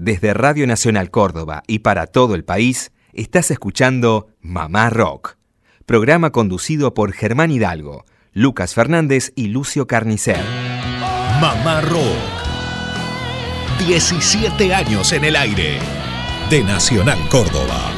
[0.00, 5.36] Desde Radio Nacional Córdoba y para todo el país, estás escuchando Mamá Rock,
[5.86, 10.38] programa conducido por Germán Hidalgo, Lucas Fernández y Lucio Carnicer.
[11.40, 11.98] Mamá Rock.
[13.88, 15.80] 17 años en el aire.
[16.48, 17.92] De Nacional Córdoba.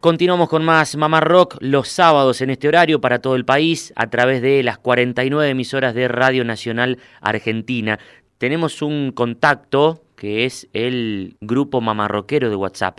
[0.00, 4.08] Continuamos con más Mamá Rock los sábados en este horario para todo el país a
[4.08, 7.98] través de las 49 emisoras de Radio Nacional Argentina.
[8.38, 12.98] Tenemos un contacto que es el grupo mamarroquero de WhatsApp.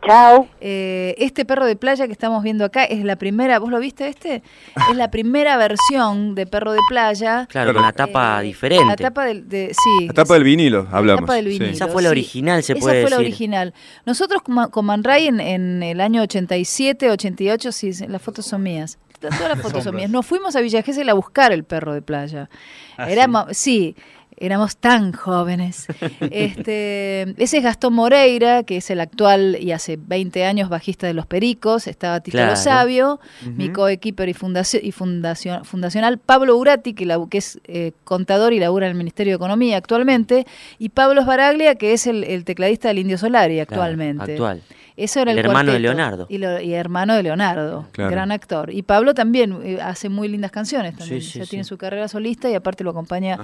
[0.07, 0.47] Chao.
[0.61, 4.07] Eh, este perro de playa que estamos viendo acá es la primera, ¿vos lo viste
[4.07, 4.43] este?
[4.89, 7.47] Es la primera versión de perro de playa.
[7.49, 8.85] Claro, con la tapa eh, diferente.
[8.85, 11.21] La tapa del, sí, la tapa del vinilo, hablamos.
[11.21, 13.07] La tapa del vinilo, Esa fue la original, se puede decir.
[13.07, 13.73] Esa fue la original.
[14.05, 18.97] Nosotros con Man Ray en, en el año 87, 88, sí, las fotos son mías
[19.29, 20.09] todas las fotos son mías.
[20.09, 22.49] Nos fuimos a Villa Gesell a buscar el perro de playa.
[22.97, 23.95] Ah, éramos, sí?
[24.37, 25.87] éramos tan jóvenes.
[26.31, 31.13] Este, ese es Gastón Moreira, que es el actual y hace 20 años bajista de
[31.13, 31.87] Los Pericos.
[31.87, 33.19] Estaba Tito Sabio,
[33.55, 36.17] mi coequiper y, fundación, y fundación, fundacional.
[36.17, 40.45] Pablo Urati, que, que es eh, contador y labura en el Ministerio de Economía actualmente.
[40.79, 44.33] Y Pablo Esbaraglia, que es el, tecladista del Indio Solari actualmente.
[44.33, 44.61] actual.
[44.97, 46.27] Eso era el, hermano de Leonardo.
[46.29, 48.71] Y, hermano de Leonardo, gran actor.
[48.71, 51.21] Y Pablo también eh, hace muy lindas canciones también.
[51.21, 53.37] ya tiene su carrera solista y aparte lo acompaña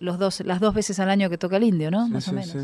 [0.00, 2.08] los dos, las dos veces al año que toca el indio, ¿no?
[2.08, 2.56] Más o menos.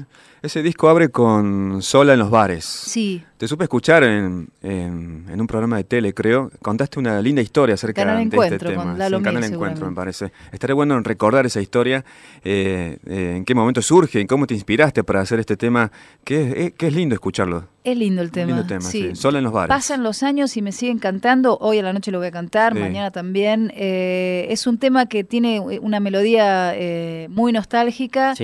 [0.42, 2.64] Ese disco abre con Sola en los bares.
[2.64, 3.22] Sí.
[3.36, 6.50] Te supe escuchar en, en, un programa de tele, creo.
[6.62, 8.84] Contaste una linda historia acerca de este tema.
[8.84, 10.32] Con Lalo Canal Encuentro, me parece.
[10.50, 12.04] Estaría bueno recordar esa historia.
[12.42, 14.18] Eh, eh, ¿En qué momento surge?
[14.18, 15.92] ¿En cómo te inspiraste para hacer este tema?
[16.24, 17.68] Que, eh, que es lindo escucharlo.
[17.86, 18.48] Es lindo el tema.
[18.48, 19.14] lindo tema, sí.
[19.14, 19.68] Sola en los bares.
[19.68, 21.56] Pasan los años y me siguen cantando.
[21.60, 23.72] Hoy a la noche lo voy a cantar, mañana también.
[23.76, 26.74] es un tema que tiene una melodía
[27.28, 28.34] muy nostálgica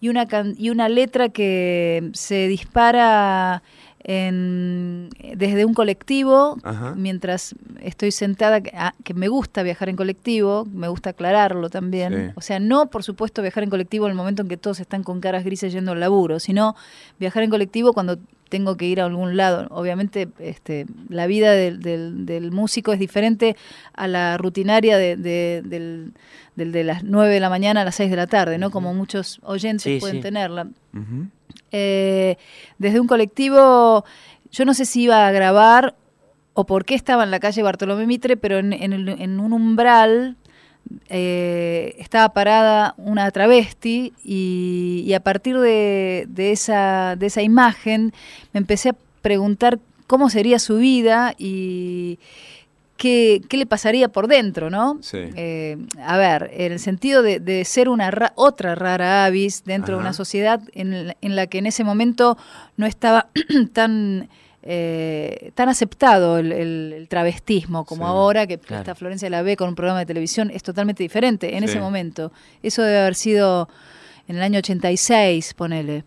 [0.00, 3.64] y, una y una letra que se dispara
[4.04, 6.56] en, desde un colectivo,
[6.94, 12.32] mientras estoy sentada, ah, que me gusta viajar en colectivo, me gusta aclararlo también.
[12.36, 15.02] O sea, no por supuesto viajar en colectivo en el momento en que todos están
[15.02, 16.76] con caras grises yendo al laburo, sino
[17.18, 18.18] viajar en colectivo cuando
[18.48, 19.66] tengo que ir a algún lado.
[19.70, 23.56] Obviamente, este, la vida del, del, músico es diferente
[23.94, 26.12] a la rutinaria de, del,
[26.54, 28.70] de las 9 de la mañana a las 6 de la tarde, ¿no?
[28.70, 30.68] Como muchos oyentes pueden tenerla.
[31.72, 32.36] Eh,
[32.78, 34.04] desde un colectivo,
[34.50, 35.96] yo no sé si iba a grabar
[36.54, 40.36] o por qué estaba en la calle Bartolomé Mitre, pero en, en, un umbral
[41.08, 48.12] eh, estaba parada una travesti y, a partir de, esa, de esa imagen
[48.52, 52.18] me empecé a preguntar cómo sería su vida y
[52.96, 54.98] qué, le pasaría por dentro, ¿no?
[55.12, 60.12] Eh, a ver, en el sentido de, ser una otra rara avis dentro de una
[60.12, 62.36] sociedad en, la que en ese momento
[62.76, 63.28] no estaba
[63.72, 64.28] tan...
[64.66, 69.98] Eh, tan aceptado el, travestismo como ahora, que está Florencia la ve con un programa
[70.00, 72.32] de televisión, es totalmente diferente en ese momento.
[72.62, 73.68] Eso debe haber sido
[74.26, 76.04] en el año 86, ponele.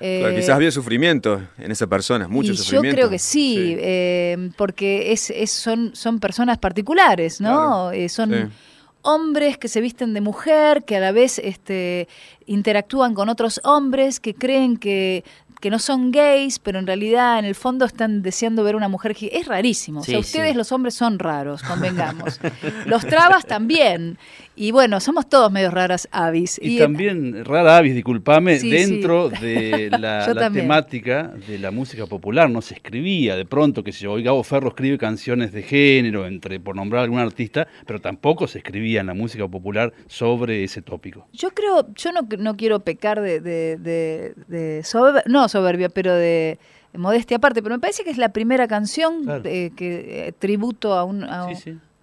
[0.00, 2.88] Eh, quizás había sufrimiento en esa persona, mucho sufrimiento.
[2.88, 7.92] Yo creo que sí, eh, porque es, son, son personas particulares, ¿no?
[7.92, 8.52] Eh, son
[9.00, 12.08] hombres que se visten de mujer, que a la vez este,
[12.44, 15.24] interactúan con otros hombres, que creen que
[15.60, 19.16] que no son gays, pero en realidad en el fondo están deseando ver una mujer.
[19.32, 20.00] Es rarísimo.
[20.00, 22.40] o sea, ustedes los hombres son raros, convengamos.
[22.86, 24.18] los trabas también.
[24.58, 26.58] Y bueno, somos todos medios raras avis.
[26.62, 32.48] Y, también rara avis, discúlpame, dentro de la, temática de la música popular.
[32.48, 36.58] No se escribía de pronto que si yo, Gabo Ferro escribe canciones de género, entre
[36.58, 41.28] por nombrar algún artista, pero tampoco se escribía en la música popular sobre ese tópico.
[41.32, 44.82] Yo creo, yo no, no quiero pecar de, de, de,
[45.26, 46.58] no soberbia, pero de
[46.94, 51.24] modestia aparte, pero me parece que es la primera canción que eh, tributo a un,
[51.24, 51.48] a,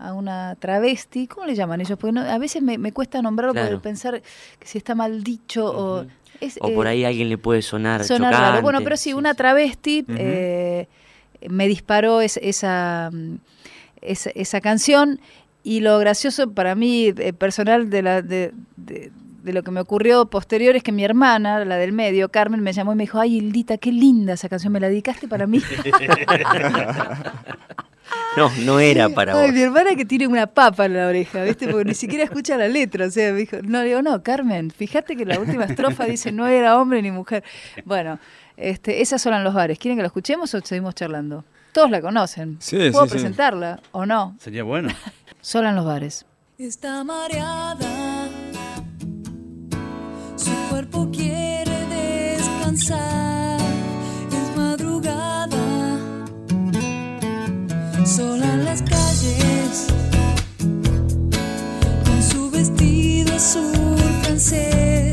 [0.03, 1.97] a una travesti, ¿cómo le llaman ellos?
[1.97, 4.21] Porque a veces me, cuesta nombrarlo por pensar
[4.59, 6.05] que si está mal dicho o...
[6.59, 10.87] o por eh, ahí alguien le puede sonar, sonar Bueno, pero sí, una travesti eh,
[11.49, 13.09] me disparó esa,
[14.01, 15.21] esa, esa, canción.
[15.65, 19.13] Y lo gracioso para mí, eh, personal, de, la, de, de,
[19.51, 22.93] lo que me ocurrió posterior es que mi hermana, la del medio, Carmen, me llamó
[22.93, 25.61] y me dijo, ay, Hildita, qué linda esa canción, ¿me la dedicaste para mí?
[28.35, 31.67] No, no era para Ay, Mi hermana que tiene una papa en la oreja, ¿viste?
[31.67, 33.05] Porque ni siquiera escucha la letra.
[33.05, 36.47] O sea, me dijo, no, digo, no, Carmen, fíjate que la última estrofa dice no
[36.47, 37.43] era hombre ni mujer.
[37.85, 38.19] Bueno,
[38.57, 39.77] este, esas son los bares.
[39.77, 41.45] ¿Quieren que la escuchemos o seguimos charlando?
[41.73, 42.57] Todos la conocen.
[42.59, 44.35] Sí, ¿Puedo presentarla o no?
[44.39, 44.89] Sería bueno.
[45.41, 46.25] Sola en los bares.
[46.57, 48.29] Está mareada,
[62.05, 65.12] con su vestido azul francés.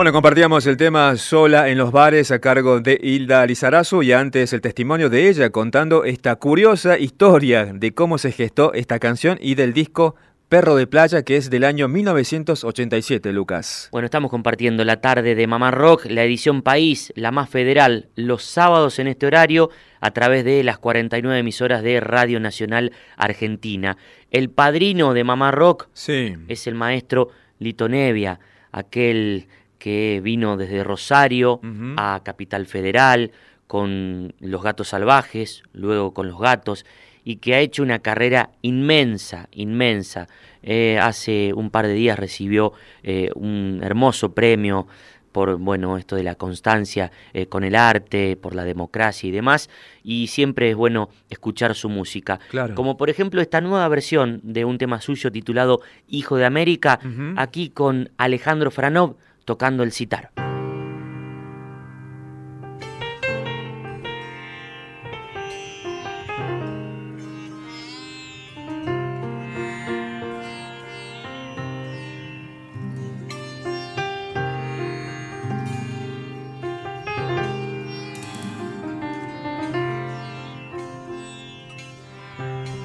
[0.00, 4.54] Bueno, compartíamos el tema Sola en los bares a cargo de Hilda Lizarazu y antes
[4.54, 9.56] el testimonio de ella contando esta curiosa historia de cómo se gestó esta canción y
[9.56, 10.16] del disco
[10.48, 13.90] Perro de Playa, que es del año 1987, Lucas.
[13.92, 18.42] Bueno, estamos compartiendo la tarde de Mamá Rock, la edición País, la más federal, los
[18.42, 19.68] sábados en este horario,
[20.00, 23.98] a través de las 49 emisoras de Radio Nacional Argentina.
[24.30, 26.36] El padrino de Mamá Rock sí.
[26.48, 27.28] es el maestro
[27.58, 28.40] Lito Nevia,
[28.72, 29.46] aquel
[29.80, 31.60] que vino desde Rosario
[31.96, 33.32] a Capital Federal
[33.66, 36.84] con los gatos salvajes, luego con los gatos,
[37.24, 40.28] y que ha hecho una carrera inmensa, inmensa.
[40.62, 42.72] Eh, hace un par de días recibió
[43.02, 44.86] eh, un hermoso premio
[45.32, 49.70] por bueno esto de la constancia eh, con el arte, por la democracia y demás,
[50.02, 52.40] y siempre es bueno escuchar su música.
[52.74, 56.98] Como por ejemplo esta nueva versión de un tema suyo titulado Hijo de América,
[57.36, 59.16] aquí con Alejandro Franov
[59.50, 60.30] tocando el citar.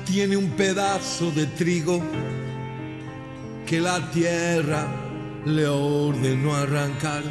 [0.07, 2.01] Tiene un pedazo de trigo
[3.67, 5.04] que la tierra
[5.45, 7.21] le ordenó arrancar.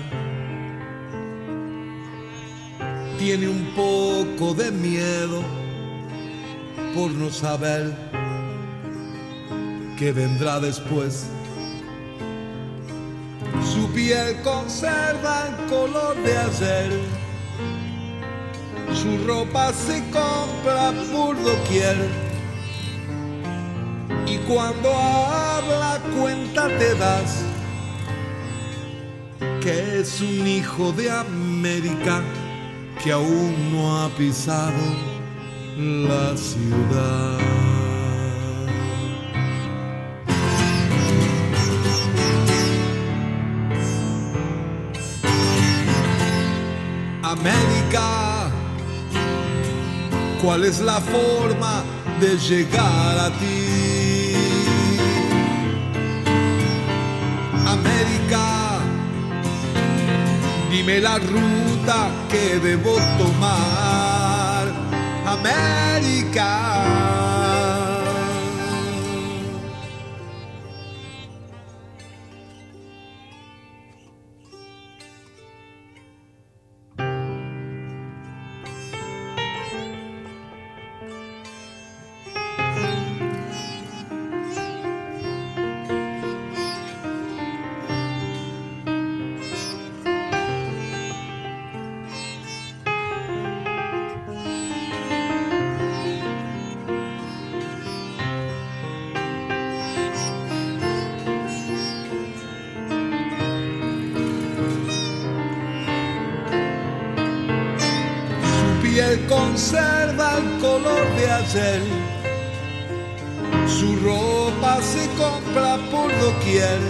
[3.18, 5.42] Tiene un poco de miedo
[6.94, 7.92] por no saber
[9.98, 11.26] qué vendrá después.
[13.72, 17.00] Su piel conserva el color de ayer.
[18.94, 21.96] Su ropa se compra por doquier.
[24.26, 27.43] Y cuando habla cuenta te das
[29.64, 32.22] que es un hijo de América
[33.02, 34.84] que aún no ha pisado
[35.78, 37.38] la ciudad.
[47.22, 48.50] América,
[50.42, 51.82] ¿cuál es la forma
[52.20, 53.93] de llegar a ti?
[60.74, 64.66] Dime la ruta que debo tomar,
[65.24, 67.43] América.
[109.28, 111.82] Conserva el color de ayer.
[113.66, 116.80] Su ropa se compra por doquier.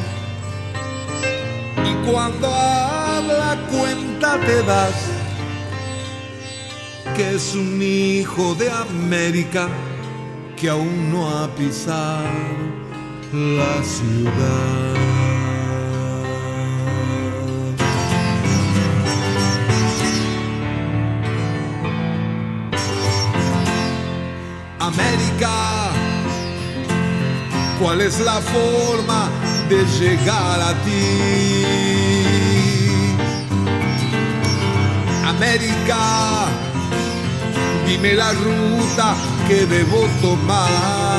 [1.84, 4.94] Y cuando habla cuenta te das
[7.16, 9.68] que es un hijo de América
[10.56, 12.24] que aún no ha pisado
[13.32, 15.23] la ciudad.
[28.14, 29.28] Es la forma
[29.68, 31.64] de llegar a ti?
[35.26, 36.46] América,
[37.86, 39.14] dime la ruta
[39.48, 41.13] que debo tomar.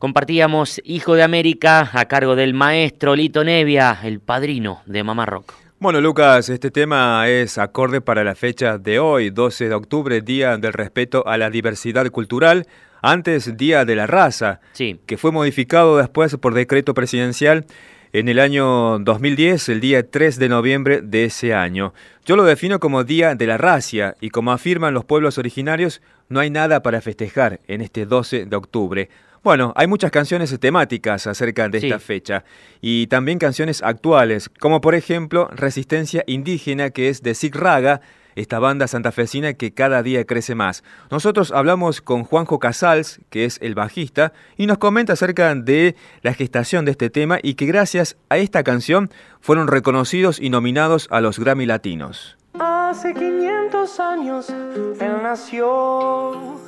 [0.00, 5.52] Compartíamos Hijo de América a cargo del maestro Lito Nevia, el padrino de Mamá Rock.
[5.78, 10.56] Bueno, Lucas, este tema es acorde para la fecha de hoy, 12 de octubre, Día
[10.56, 12.66] del Respeto a la Diversidad Cultural,
[13.02, 14.98] antes Día de la Raza, sí.
[15.04, 17.66] que fue modificado después por decreto presidencial
[18.14, 21.92] en el año 2010, el día 3 de noviembre de ese año.
[22.24, 26.40] Yo lo defino como Día de la Racia y como afirman los pueblos originarios, no
[26.40, 29.10] hay nada para festejar en este 12 de octubre.
[29.42, 32.44] Bueno, hay muchas canciones temáticas acerca de esta fecha
[32.82, 38.02] y también canciones actuales, como por ejemplo Resistencia Indígena, que es de Sig Raga,
[38.34, 40.84] esta banda santafesina que cada día crece más.
[41.10, 46.34] Nosotros hablamos con Juanjo Casals, que es el bajista, y nos comenta acerca de la
[46.34, 51.20] gestación de este tema y que gracias a esta canción fueron reconocidos y nominados a
[51.20, 52.36] los Grammy Latinos.
[52.58, 56.58] Hace 500 años él nació,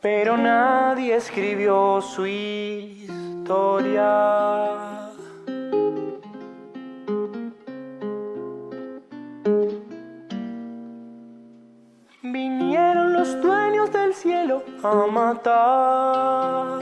[0.00, 3.20] pero nadie escribió su historia.
[12.22, 16.80] Vinieron los dueños del cielo a matar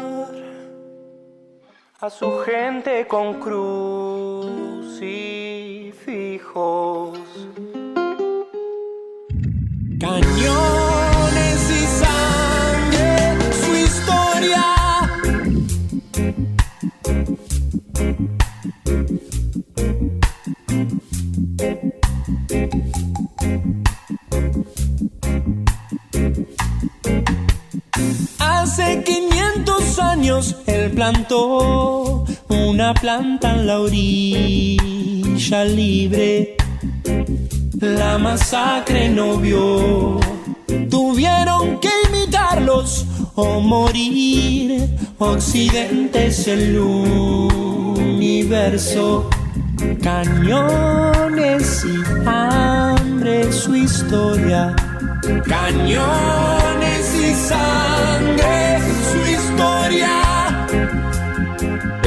[2.01, 4.79] a su gente con crucifijos.
[9.99, 10.78] Cañones
[30.29, 36.57] años él plantó una planta en la orilla libre.
[37.81, 40.21] La masacre no vio.
[40.91, 43.07] Tuvieron que imitarlos
[43.37, 44.87] o morir.
[45.19, 46.79] Occidente es el
[47.99, 49.31] universo.
[50.03, 54.77] Cañones y hambre, su historia.
[55.47, 58.58] Cañones y sangre,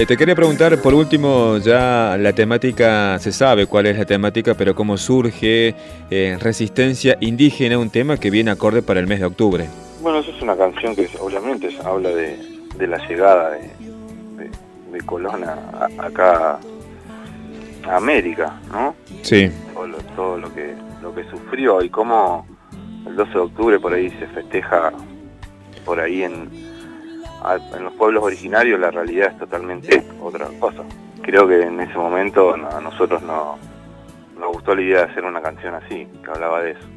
[0.02, 4.56] Eh, te quería preguntar, por último, ya la temática, se sabe cuál es la temática,
[4.56, 5.76] pero cómo surge
[6.10, 9.68] eh, Resistencia Indígena, un tema que viene acorde para el mes de octubre.
[10.02, 12.36] Bueno, eso es una canción que obviamente habla de,
[12.80, 14.50] la llegada de,
[14.92, 16.60] de, Colón acá
[17.84, 18.96] a América, ¿no?
[19.22, 19.52] Sí.
[19.72, 22.48] Todo lo, todo lo que lo que sufrió y cómo
[23.06, 24.94] el 12 de octubre por ahí se festeja
[25.86, 26.71] por ahí en,
[27.76, 30.84] en los pueblos originarios la realidad es totalmente otra cosa.
[31.22, 33.58] Creo que en ese momento a nosotros no,
[34.40, 36.88] nos gustó la idea de hacer una canción así, que hablaba de eso.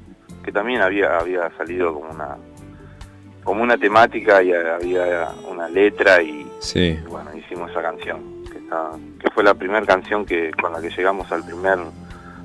[0.45, 2.37] Que también había, había salido como una
[3.43, 6.51] como una temática y había una letra y,
[7.11, 8.59] bueno, hicimos esa canción, que,
[9.21, 11.79] que fue la primera canción que con la que llegamos al primer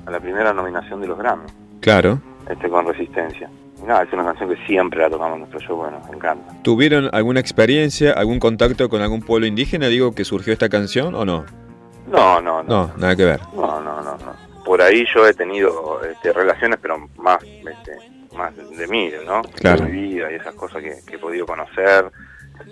[0.04, 1.46] a la primera nominación de los Grammy.
[1.80, 3.48] Claro este, con Resistencia.
[3.86, 6.54] Nada, es una canción que siempre la tocamos en nuestro show, bueno, me encanta.
[6.62, 11.24] ¿Tuvieron alguna experiencia, algún contacto con algún pueblo indígena, digo, que surgió esta canción o
[11.24, 11.44] no?
[12.06, 12.86] No, no, no.
[12.86, 13.40] No, nada que ver.
[13.54, 14.64] No, no, no, no.
[14.64, 17.96] Por ahí yo he tenido este, relaciones, pero más, este,
[18.36, 19.42] más de mí, ¿no?
[19.54, 19.84] Claro.
[19.84, 22.10] De mi vida y esas cosas que, he podido conocer,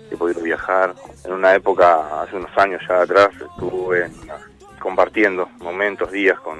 [0.07, 0.93] que he podido viajar.
[1.25, 4.09] En una época, hace unos años ya atrás, estuve
[4.79, 6.59] compartiendo momentos, días con,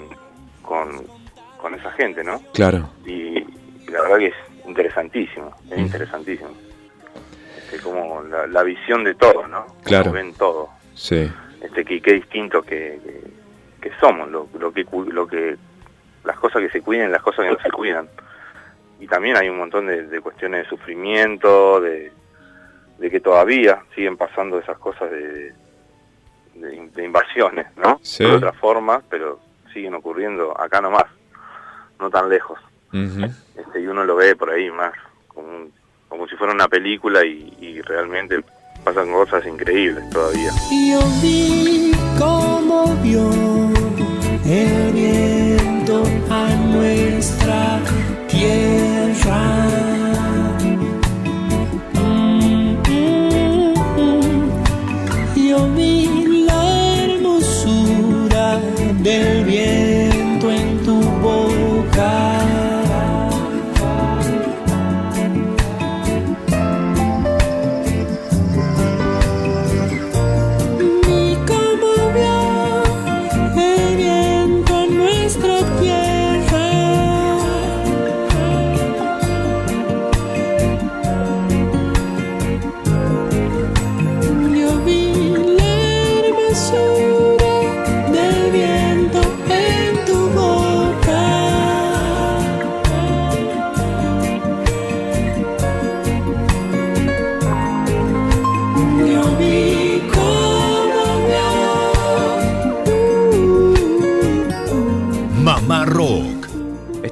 [0.62, 1.20] con
[1.60, 2.42] con esa gente, ¿no?
[2.54, 2.90] Claro.
[3.06, 3.46] Y,
[3.90, 5.82] la verdad que es interesantísimo, es mm.
[5.82, 6.52] interesantísimo.
[7.58, 9.66] Este, como la, visión de todo, ¿no?
[9.84, 10.12] Claro.
[10.12, 10.70] ven todo.
[10.96, 11.30] Sí.
[11.62, 13.00] Este, que, qué distinto que,
[13.82, 15.58] que, somos, lo, lo, que, lo que,
[16.24, 18.10] las cosas que se cuiden, las cosas que no se cuidan.
[19.00, 22.12] Y también hay un montón de, cuestiones de sufrimiento, de,
[22.98, 25.54] de que todavía siguen pasando esas cosas de,
[26.56, 28.00] de, invasiones, ¿no?
[28.02, 28.24] Sí.
[28.24, 29.40] De otra forma, pero
[29.74, 31.06] siguen ocurriendo acá nomás
[32.00, 32.60] no tan lejos.
[32.92, 34.94] Este, y uno lo ve por ahí más
[35.28, 35.68] como,
[36.08, 38.44] como si fuera una película y, y, realmente
[38.84, 40.52] pasan cosas increíbles todavía.
[40.90, 43.30] Yo vi cómo vio
[44.46, 47.80] el viento a nuestra
[48.28, 49.99] tierra.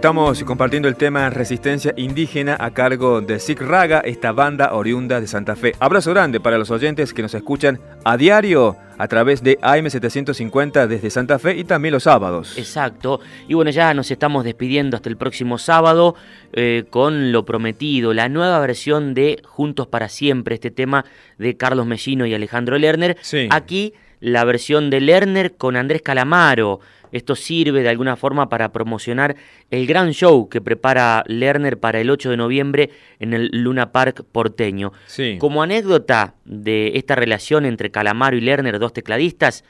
[0.07, 5.27] Estamos compartiendo el tema Resistencia Indígena a cargo de Sig Raga, esta banda oriunda de
[5.27, 5.73] Santa Fe.
[5.81, 11.09] Abrazo grande para los oyentes que nos escuchan a diario a través de AM750 desde
[11.09, 12.57] Santa Fe y también los sábados.
[12.57, 13.19] Exacto.
[13.49, 16.15] Y bueno, ya nos estamos despidiendo hasta el próximo sábado
[16.53, 21.03] eh, con lo prometido, la nueva versión de Juntos para Siempre, este tema
[21.37, 23.17] de Carlos Mellino y Alejandro Lerner.
[23.49, 26.79] Aquí la versión de Lerner con Andrés Calamaro.
[27.11, 29.35] Esto sirve de alguna forma para promocionar
[29.71, 32.89] el gran show que prepara Lerner para el 8 de noviembre
[33.19, 34.91] en el Luna Park porteño.
[35.39, 39.63] Como anécdota de esta relación entre Calamaro y Lerner, dos tecladistas,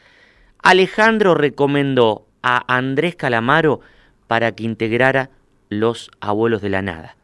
[0.62, 3.80] Alejandro recomendó a Andrés Calamaro
[4.28, 5.30] para que integrara
[5.69, 7.15] Los Abuelos de la Nada.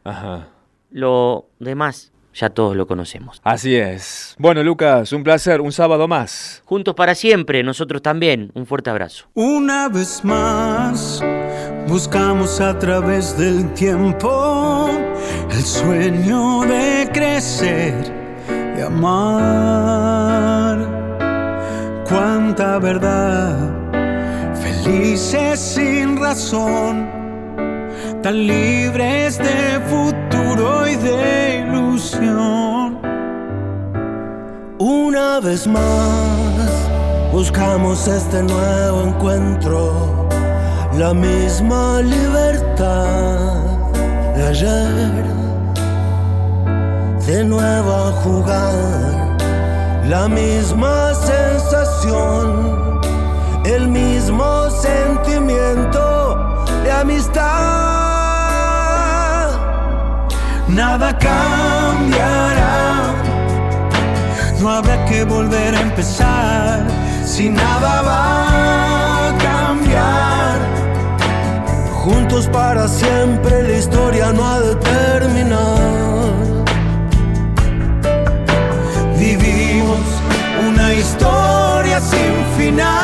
[0.90, 3.40] Lo demás ya todos lo conocemos.
[3.44, 4.34] Así es.
[4.38, 6.62] Bueno, Lucas, un placer, un sábado más.
[6.64, 8.50] Juntos para siempre, nosotros también.
[8.54, 9.26] Un fuerte abrazo.
[9.34, 11.22] Una vez más,
[11.86, 14.90] buscamos a través del tiempo
[15.50, 17.94] el sueño de crecer
[18.76, 20.24] y amar.
[22.08, 23.56] Cuánta verdad,
[24.54, 27.08] felices sin razón,
[28.24, 31.62] tan libres de futuro y de
[34.78, 36.70] una vez más
[37.30, 40.26] buscamos este nuevo encuentro,
[40.96, 43.60] la misma libertad
[44.36, 45.24] de ayer,
[47.26, 49.36] de nuevo a jugar,
[50.08, 53.00] la misma sensación,
[53.66, 57.93] el mismo sentimiento de amistad
[60.74, 63.14] nada cambiará.
[64.60, 66.86] No habrá que volver a empezar
[67.24, 70.58] si nada va a cambiar.
[72.02, 75.94] Juntos para siempre la historia no ha de terminar.
[79.18, 80.06] Vivimos
[80.68, 83.03] una historia sin final,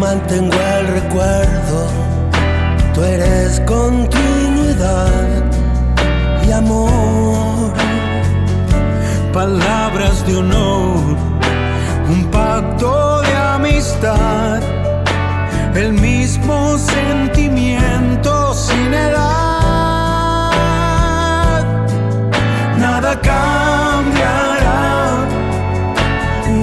[0.00, 1.86] mantengo el recuerdo.
[2.94, 5.28] Tú eres continuidad
[6.46, 7.74] y amor.
[9.32, 11.16] Palabras de honor,
[12.08, 14.62] un pacto de amistad.
[15.74, 19.20] El mismo sentimiento sin edad.
[22.78, 24.60] Nada cambiará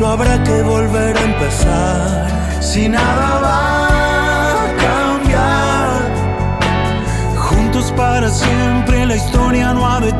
[0.07, 2.36] habrá que volver a empezar.
[2.67, 5.87] Si nada va a cambiar,
[7.37, 10.11] juntos para siempre la historia no ha de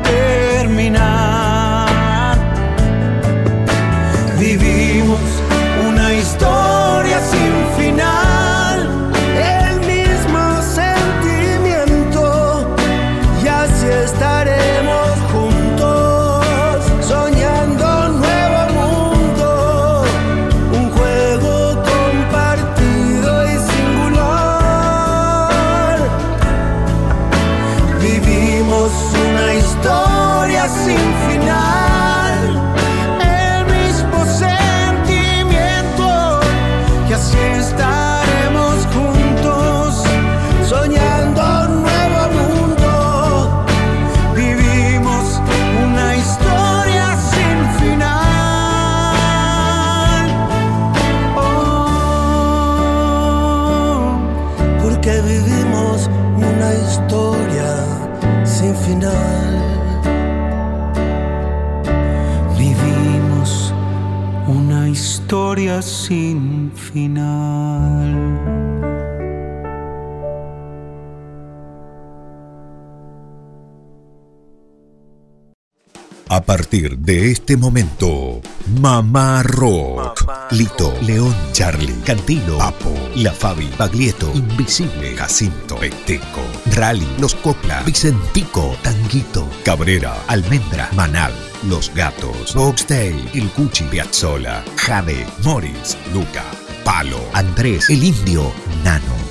[76.68, 78.42] partir de este momento,
[78.82, 80.26] Mamá Rock.
[80.52, 86.42] Lito, León, Charlie, Cantilo, Apo, La Fabi, Baglietto, Invisible, Jacinto, Peteco,
[86.76, 91.32] Rally, Los Copla, Vicentico, Tanguito, Cabrera, Almendra, Manal,
[91.70, 96.44] Los Gatos, Boxtail, El Cuchi, Piazzola, Jade, Morris, Luca,
[96.84, 98.52] Palo, Andrés, El Indio,
[98.84, 99.27] Nano.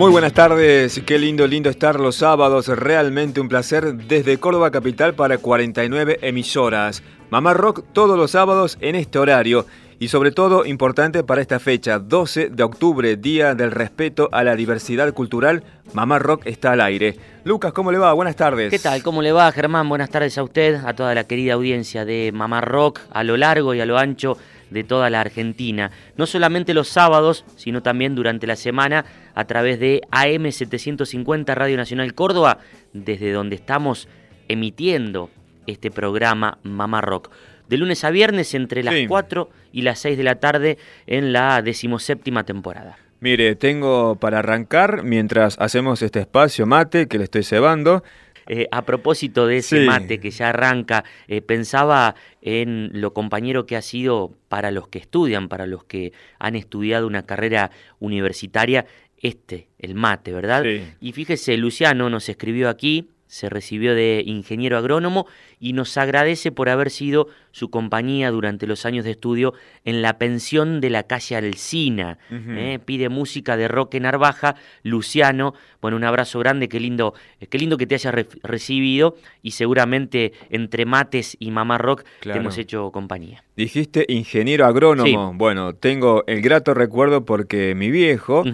[0.00, 5.12] Muy buenas tardes, qué lindo, lindo estar los sábados, realmente un placer desde Córdoba Capital
[5.12, 7.02] para 49 emisoras.
[7.28, 9.66] Mamá Rock todos los sábados en este horario
[9.98, 14.56] y sobre todo importante para esta fecha, 12 de octubre, Día del Respeto a la
[14.56, 17.18] Diversidad Cultural, Mamá Rock está al aire.
[17.44, 18.14] Lucas, ¿cómo le va?
[18.14, 18.70] Buenas tardes.
[18.70, 19.02] ¿Qué tal?
[19.02, 19.86] ¿Cómo le va, Germán?
[19.86, 23.74] Buenas tardes a usted, a toda la querida audiencia de Mamá Rock, a lo largo
[23.74, 24.38] y a lo ancho
[24.70, 25.90] de toda la Argentina.
[26.16, 32.14] No solamente los sábados, sino también durante la semana a través de AM750 Radio Nacional
[32.14, 32.58] Córdoba,
[32.92, 34.08] desde donde estamos
[34.48, 35.30] emitiendo
[35.66, 37.30] este programa Mamá Rock.
[37.68, 41.62] De lunes a viernes entre las 4 y las 6 de la tarde en la
[41.62, 42.98] decimoséptima temporada.
[43.20, 48.02] Mire, tengo para arrancar, mientras hacemos este espacio mate que le estoy cebando,
[48.52, 53.76] eh, a propósito de ese mate que ya arranca, eh, pensaba en lo compañero que
[53.76, 58.86] ha sido para los que estudian, para los que han estudiado una carrera universitaria,
[59.20, 60.64] este, el mate, ¿verdad?
[61.00, 65.26] Y fíjese, Luciano nos escribió aquí, se recibió de ingeniero agrónomo
[65.60, 69.52] y nos agradece por haber sido su compañía durante los años de estudio
[69.84, 72.18] en la pensión de la calle Alcina.
[72.30, 72.78] ¿eh?
[72.84, 75.54] pide música de Roque Narvaja, Luciano.
[75.82, 77.14] Bueno, un abrazo grande, qué lindo,
[77.48, 82.56] qué lindo que te hayas recibido y seguramente entre mates y mamá rock te hemos
[82.56, 83.44] hecho compañía.
[83.56, 85.34] Dijiste ingeniero agrónomo.
[85.34, 88.44] Bueno, tengo el grato recuerdo porque mi viejo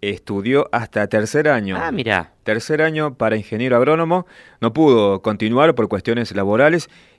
[0.00, 1.76] estudió hasta tercer año.
[1.78, 2.32] Ah, mira.
[2.42, 4.26] Tercer año para ingeniero agrónomo.
[4.60, 6.51] No pudo continuar por cuestiones laborales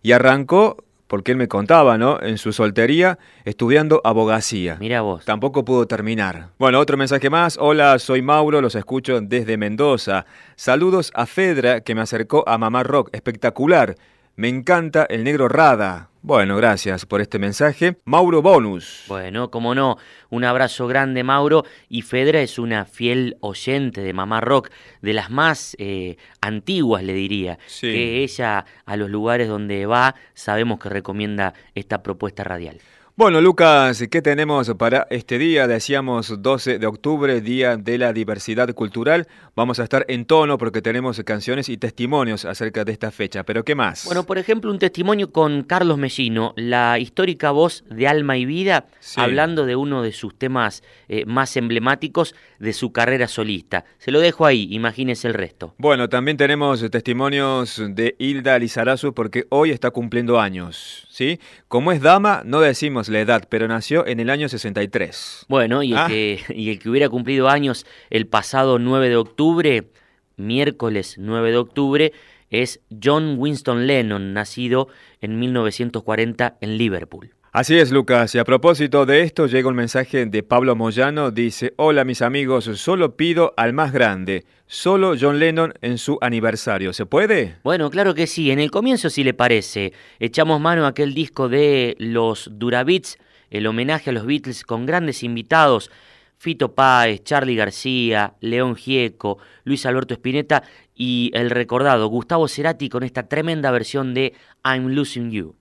[0.02, 2.20] y arrancó porque él me contaba, ¿no?
[2.22, 4.78] En su soltería, estudiando abogacía.
[4.80, 5.26] Mira vos.
[5.26, 6.50] Tampoco pudo terminar.
[6.58, 7.58] Bueno, otro mensaje más.
[7.60, 10.26] Hola, soy Mauro, los escucho desde Mendoza.
[10.56, 13.10] Saludos a Fedra, que me acercó a Mamá Rock.
[13.12, 13.96] Espectacular.
[14.36, 16.10] Me encanta el negro Rada.
[16.24, 17.98] Bueno, gracias por este mensaje.
[18.06, 19.04] Mauro Bonus.
[19.08, 19.98] Bueno, como no,
[20.32, 21.66] un abrazo grande, Mauro.
[21.88, 24.72] Y Fedra es una fiel oyente de Mamá Rock,
[25.04, 27.60] de las más eh, antiguas, le diría.
[27.80, 32.80] Que ella, a los lugares donde va, sabemos que recomienda esta propuesta radial.
[33.16, 35.68] Bueno, Lucas, ¿qué tenemos para este día?
[35.68, 39.28] Decíamos 12 de octubre, Día de la Diversidad Cultural.
[39.56, 43.44] Vamos a estar en tono porque tenemos canciones y testimonios acerca de esta fecha.
[43.44, 44.06] ¿Pero qué más?
[44.06, 48.88] Bueno, por ejemplo, un testimonio con Carlos Mellino, la histórica voz de Alma y Vida,
[49.16, 53.84] hablando de uno de sus temas eh, más emblemáticos de su carrera solista.
[53.98, 55.76] Se lo dejo ahí, imagínese el resto.
[55.78, 61.06] Bueno, también tenemos testimonios de Hilda Lizarazu porque hoy está cumpliendo años.
[61.10, 61.42] ¿sí?
[61.68, 65.46] Como es dama, no decimos la edad, pero nació en el año 63.
[65.50, 66.06] Bueno, y el, ah.
[66.08, 69.90] que, y el que hubiera cumplido años el pasado 9 de octubre,
[70.38, 72.14] miércoles 9 de octubre,
[72.50, 74.88] es John Winston Lennon, nacido
[75.20, 77.34] en 1940 en Liverpool.
[77.56, 78.34] Así es, Lucas.
[78.34, 81.30] Y a propósito de esto, llega un mensaje de Pablo Moyano.
[81.30, 86.94] Dice, hola mis amigos, solo pido al más grande, solo John Lennon en su aniversario.
[86.94, 87.58] ¿Se puede?
[87.64, 88.50] Bueno, claro que sí.
[88.50, 89.94] En el comienzo sí le parece.
[90.20, 93.20] Echamos mano a aquel disco de los Durabits,
[93.52, 95.92] el homenaje a los Beatles con grandes invitados.
[96.40, 100.64] Fito Páez, Charlie García, León Gieco, Luis Alberto Spinetta
[100.96, 104.34] y el recordado Gustavo Cerati con esta tremenda versión de
[104.66, 105.56] I'm Losing You.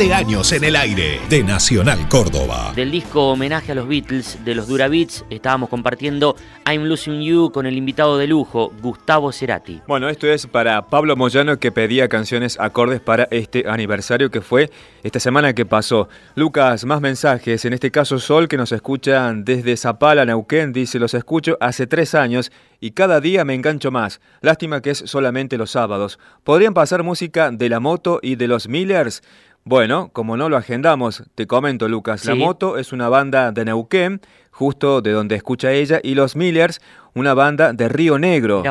[0.00, 2.72] 17 años en el aire de Nacional Córdoba.
[2.74, 6.36] Del disco Homenaje a los Beatles de los Dura Beats estábamos compartiendo
[6.66, 9.82] I'm Losing You con el invitado de lujo, Gustavo Cerati.
[9.86, 14.70] Bueno, esto es para Pablo Moyano que pedía canciones acordes para este aniversario que fue
[15.02, 16.08] esta semana que pasó.
[16.34, 17.66] Lucas, más mensajes.
[17.66, 22.14] En este caso, Sol, que nos escuchan desde Zapala, Neuquén, dice: Los escucho hace tres
[22.14, 24.20] años y cada día me engancho más.
[24.40, 26.18] Lástima que es solamente los sábados.
[26.44, 29.22] ¿Podrían pasar música de la moto y de los Millers?
[29.64, 32.24] Bueno, como no lo agendamos, te comento, Lucas.
[32.24, 34.20] La Moto es una banda de Neuquén,
[34.50, 36.80] justo de donde escucha ella, y los Millers,
[37.14, 38.62] una banda de Río Negro.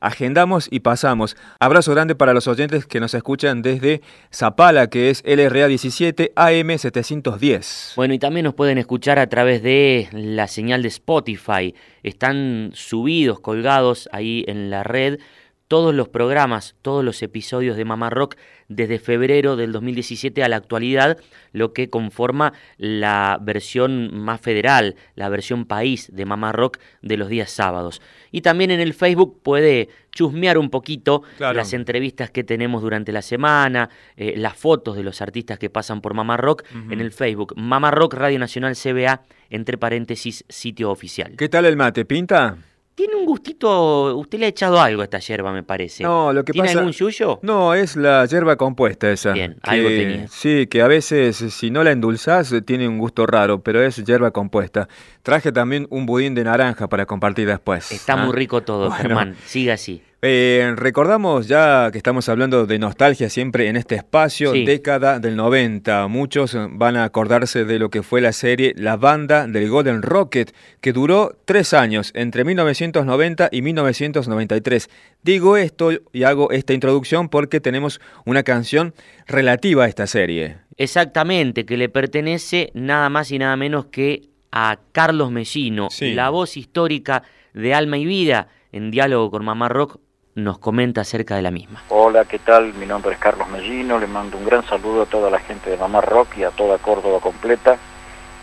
[0.00, 1.34] Agendamos y pasamos.
[1.58, 6.76] Abrazo grande para los oyentes que nos escuchan desde Zapala, que es LRA 17 AM
[6.76, 7.94] 710.
[7.96, 11.74] Bueno, y también nos pueden escuchar a través de la señal de Spotify.
[12.02, 15.20] Están subidos, colgados ahí en la red
[15.68, 18.36] todos los programas, todos los episodios de Mamá Rock
[18.68, 21.18] desde febrero del 2017 a la actualidad,
[21.52, 27.28] lo que conforma la versión más federal, la versión país de Mamá Rock de los
[27.28, 28.02] días sábados.
[28.30, 33.22] Y también en el Facebook puede chusmear un poquito las entrevistas que tenemos durante la
[33.22, 37.54] semana, eh, las fotos de los artistas que pasan por Mamá Rock en el Facebook.
[37.56, 41.34] Mamá Rock Radio Nacional CBA, entre paréntesis, sitio oficial.
[41.36, 42.04] ¿Qué tal el mate?
[42.04, 42.58] ¿Pinta?
[42.94, 46.04] Tiene un gustito, usted le ha echado algo a esta yerba, me parece.
[46.04, 46.78] No, lo que ¿Tiene pasa...
[46.78, 47.40] algún yuyo?
[47.42, 49.32] No, es la yerba compuesta esa.
[49.32, 50.28] Bien, algo tenía.
[50.28, 54.30] Sí, que a veces si no la endulzás tiene un gusto raro, pero es yerba
[54.30, 54.88] compuesta.
[55.22, 57.90] Traje también un budín de naranja para compartir después.
[57.90, 58.36] Está muy ¿ah?
[58.36, 59.34] rico todo, Germán.
[59.44, 60.00] Siga así.
[60.26, 66.08] Eh, recordamos ya que estamos hablando de nostalgia siempre en este espacio, década del 90.
[66.08, 70.54] Muchos van a acordarse de lo que fue la serie La Banda del Golden Rocket,
[70.80, 74.88] que duró tres años, entre 1990 y 1993.
[75.22, 78.94] Digo esto y hago esta introducción porque tenemos una canción
[79.26, 80.56] relativa a esta serie.
[80.78, 86.56] Exactamente, que le pertenece nada más y nada menos que a Carlos Mellino, la voz
[86.56, 90.00] histórica de Alma y Vida en diálogo con Mamá Rock
[90.34, 91.82] nos comenta acerca de la misma.
[91.88, 92.74] Hola, ¿qué tal?
[92.74, 95.76] Mi nombre es Carlos Mellino, le mando un gran saludo a toda la gente de
[95.76, 97.78] Mamá Rock y a toda Córdoba completa.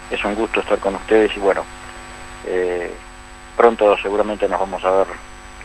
[0.10, 1.64] Es un gusto estar con ustedes y bueno,
[2.46, 2.92] eh,
[3.58, 5.08] pronto seguramente nos vamos a ver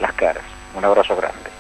[0.01, 0.45] las caras.
[0.75, 1.51] Un abrazo grande.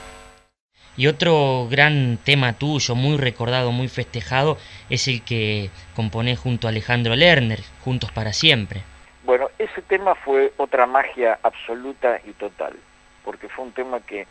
[0.96, 4.56] Y otro gran tema tuyo, muy recordado, muy festejado,
[4.88, 8.82] es el que compones junto a Alejandro Lerner, Juntos para Siempre.
[9.24, 12.76] Bueno, ese tema fue otra magia absoluta y total,
[13.24, 14.26] porque fue un tema que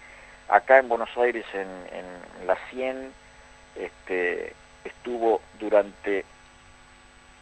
[0.50, 3.12] acá en Buenos Aires, en, la 100,
[3.76, 4.54] este,
[4.84, 6.26] estuvo durante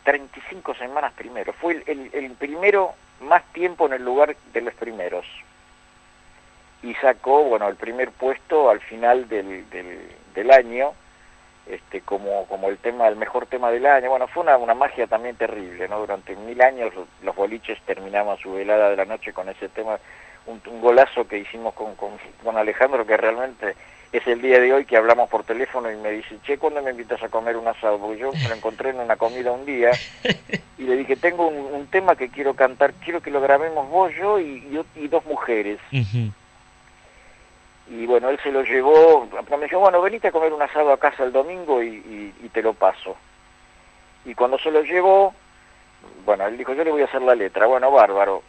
[0.04, 1.54] 35 semanas primero.
[1.54, 5.26] Fue el, primero más tiempo en el lugar de los primeros.
[6.82, 9.66] Y sacó, bueno, el primer puesto al final del,
[10.34, 10.94] del, año,
[11.66, 14.10] este, como, como el tema, el mejor tema del año.
[14.10, 16.00] Bueno, fue una, una magia también terrible, ¿no?
[16.00, 19.98] Durante mil años los boliches terminaban su velada de la noche con ese tema
[20.46, 23.76] un, golazo que hicimos con, con, Alejandro, que realmente
[24.12, 26.92] es el día de hoy que hablamos por teléfono y me dice, che, ¿cuándo me
[26.92, 27.98] invitas a comer un asado?
[27.98, 29.92] Porque yo me lo encontré en una comida un día
[30.78, 34.40] y le dije, tengo un, tema que quiero cantar, quiero que lo grabemos vos, yo
[34.40, 35.80] y, y, dos mujeres.
[37.88, 39.28] Y bueno, él se lo llevó,
[39.58, 42.62] me dijo, bueno, venite a comer un asado a casa el domingo y, y te
[42.62, 43.16] lo paso.
[44.26, 45.34] Y cuando se lo llevó,
[46.26, 47.68] bueno, él dijo, yo le voy a hacer la letra.
[47.68, 48.42] Bueno, bárbaro.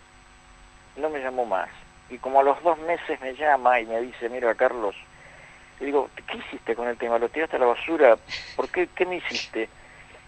[0.97, 1.68] No me llamó más
[2.14, 4.94] y como a los dos meses me llama y me dice, mira Carlos,
[5.80, 7.18] le digo, ¿qué hiciste con el tema?
[7.18, 8.16] ¿Lo tiraste a la basura?
[8.54, 8.88] ¿Por qué?
[8.94, 9.68] ¿Qué me hiciste?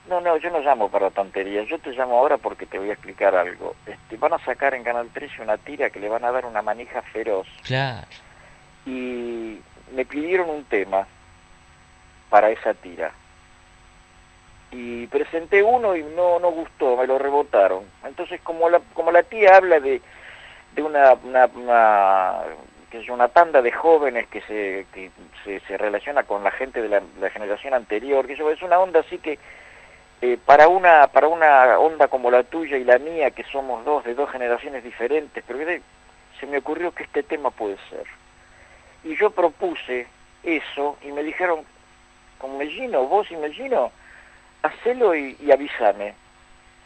[0.09, 2.95] No, no, yo no llamo para tonterías, yo te llamo ahora porque te voy a
[2.95, 3.77] explicar algo.
[3.87, 6.63] Este, van a sacar en Canal 13 una tira que le van a dar una
[6.63, 7.47] manija feroz.
[7.65, 8.07] Claro.
[8.85, 9.61] Y
[9.93, 11.07] me pidieron un tema
[12.31, 13.13] para esa tira.
[14.73, 17.85] Y presenté uno y no, no gustó, me lo rebotaron.
[18.05, 20.03] Entonces, como la, como la tía habla de
[20.77, 22.35] de una, una,
[22.91, 25.11] que es una tanda de jóvenes que se, que
[25.67, 29.19] se, relaciona con la gente de la, generación anterior, que eso es una onda así
[29.19, 29.39] que
[30.21, 34.05] eh, para una para una onda como la tuya y la mía, que somos dos
[34.05, 35.59] de dos generaciones diferentes, pero
[36.39, 38.05] se me ocurrió que este tema puede ser.
[39.03, 40.07] Y yo propuse
[40.43, 41.65] eso y me dijeron,
[42.39, 43.93] con Mellino, vos y Mellino,
[44.63, 46.15] hacelo y, y avísame.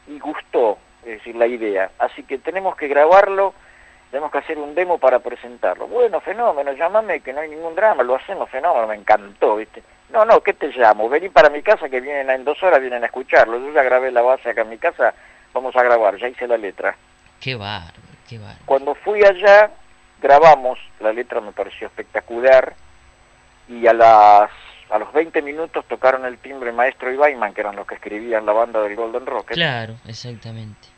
[0.07, 1.91] Y gustó, es decir, la idea.
[1.99, 3.55] Así que tenemos que grabarlo
[4.11, 5.87] tenemos que hacer un demo para presentarlo.
[5.87, 9.83] Bueno, fenómeno, llámame que no hay ningún drama, lo hacemos, fenómeno, me encantó, ¿viste?
[10.11, 11.09] No, no, ¿qué te llamo?
[11.09, 13.59] Vení para mi casa que vienen en dos horas, vienen a escucharlo.
[13.59, 15.15] Yo ya grabé la base acá en mi casa,
[15.55, 16.97] vamos a grabar, ya hice la letra.
[17.41, 17.93] Qué bárbaro,
[18.29, 18.65] qué bárbaro.
[18.67, 19.71] Cuando fui allá,
[20.21, 22.75] grabamos, la letra me pareció espectacular,
[23.69, 24.51] y a las
[24.91, 28.45] a los 20 minutos tocaron el timbre Maestro y Baiman, que eran los que escribían
[28.45, 29.55] la banda del Golden Rocket.
[29.55, 30.89] Claro, exactamente.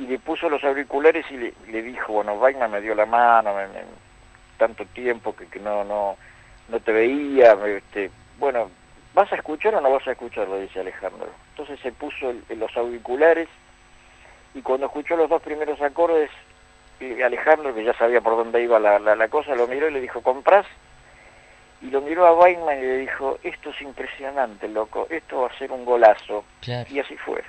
[0.00, 1.36] Y le puso los auriculares y
[1.70, 3.54] le, dijo, bueno, Baiman me dio la mano,
[4.56, 6.16] tanto tiempo que, que, no, no,
[6.68, 8.70] no te veía, este, bueno,
[9.12, 10.48] ¿vas a escuchar o no vas a escuchar?
[10.48, 11.28] Lo dice Alejandro.
[11.50, 13.48] Entonces se puso los auriculares
[14.54, 16.30] y cuando escuchó los dos primeros acordes,
[17.24, 20.22] Alejandro, que ya sabía por dónde iba la, la, cosa, lo miró y le dijo,
[20.22, 20.66] ¿comprás?
[21.82, 25.58] Y lo miró a Weinman y le dijo, esto es impresionante, loco, esto va a
[25.58, 26.44] ser un golazo.
[26.90, 27.42] Y así fue.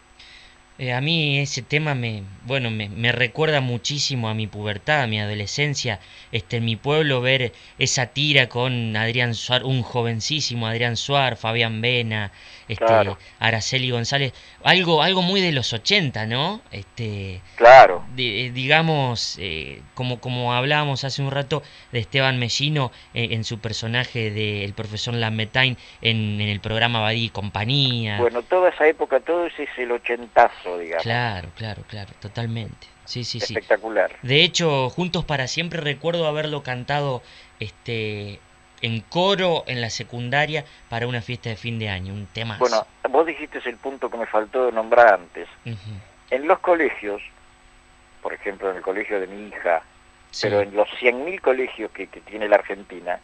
[0.82, 5.07] Eh, a mí ese tema me, bueno, me, me, recuerda muchísimo a mi pubertad, a
[5.07, 5.99] mi adolescencia,
[6.32, 11.82] este, en mi pueblo ver esa tira con Adrián Suar, un jovencísimo Adrián Suar, Fabián
[11.82, 12.32] Vena,
[12.72, 16.61] este, Araceli González, algo, algo muy de los 80, ¿no?
[16.72, 18.03] Este, claro.
[18.17, 23.59] Eh, digamos, eh, como, como hablábamos hace un rato de Esteban Mellino eh, en su
[23.59, 28.17] personaje del profesor Lametain en, en, el programa Badí y Compañía.
[28.19, 31.03] Bueno, toda esa época, todo ese es el ochentazo, digamos.
[31.03, 32.88] Claro, claro, claro, totalmente.
[33.03, 33.53] Sí, sí, sí.
[33.53, 34.11] Espectacular.
[34.22, 37.22] De hecho, Juntos para Siempre recuerdo haberlo cantado
[37.59, 38.39] este
[38.82, 42.57] en coro en la secundaria para una fiesta de fin de año, un tema.
[42.57, 45.47] Bueno, vos dijiste el punto que me faltó de nombrar antes.
[46.29, 47.21] En los colegios,
[48.21, 49.84] por ejemplo en el colegio de mi hija,
[50.41, 53.19] pero en los 100.000 colegios que, tiene la Argentina,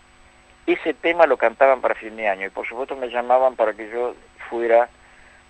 [0.66, 3.90] ese tema lo cantaban para fin de año y por supuesto me llamaban para que
[3.90, 4.16] yo
[4.50, 4.90] fuera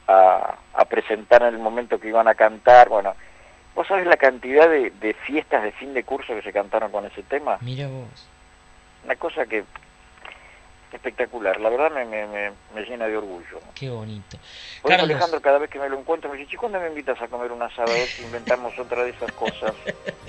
[0.07, 0.57] a,
[0.89, 2.87] presentar en el momento que iban a cantar.
[2.89, 3.15] Bueno,
[3.75, 7.05] ¿vos sabés la cantidad de, de fiestas de fin de curso que se cantaron con
[7.05, 7.57] ese tema?
[7.61, 8.29] Mira vos.
[9.03, 9.63] Una cosa que
[10.91, 13.59] espectacular, la verdad me, me, me, llena de orgullo.
[13.75, 14.37] Qué bonito.
[14.81, 17.51] Por Alejandro cada vez que me lo encuentro me dice, ¿cuándo me invitas a comer
[17.51, 17.91] un asado?
[18.23, 19.73] inventamos otra de esas cosas.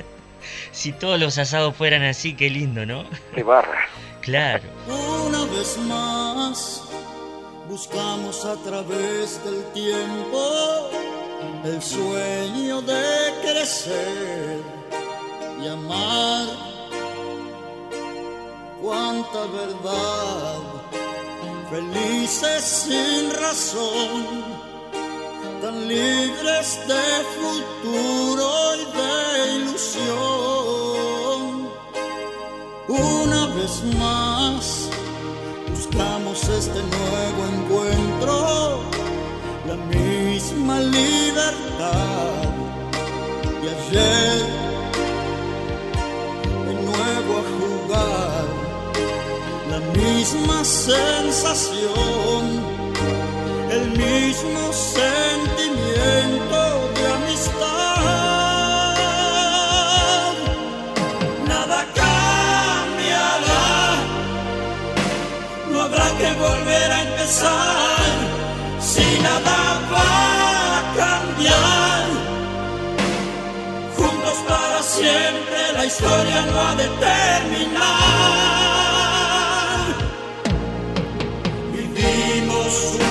[0.73, 3.05] si todos los asados fueran así, qué lindo, ¿no?
[3.35, 3.87] Qué barra.
[4.21, 4.65] Claro.
[5.27, 6.89] Una vez más
[7.69, 10.91] buscamos a través del tiempo
[11.65, 14.61] el sueño de crecer
[15.61, 16.78] y amar
[18.81, 20.61] cuánta verdad,
[21.71, 24.45] felices sin razón,
[25.63, 27.05] tan libres de
[27.37, 29.13] futuro y de
[29.57, 30.59] ilusión.
[32.89, 34.89] Una vez más,
[35.71, 38.35] buscamos este nuevo encuentro,
[39.67, 42.49] la misma libertad
[43.63, 44.38] y ayer
[50.35, 52.45] misma sensación,
[53.71, 56.59] el mismo sentimiento
[56.95, 58.05] de amistad.
[61.47, 63.67] Nada cambiará,
[65.73, 68.13] no habrá que volver a empezar,
[68.81, 70.11] si nada va
[70.79, 72.05] a cambiar.
[73.97, 78.68] Juntos para siempre la historia no ha de terminar.
[82.81, 83.08] Continuidad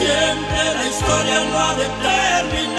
[0.00, 2.69] siempre, la historia no ha de terminar.